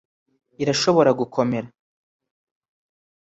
irashobora 0.63 1.09
gukomera 1.19 1.67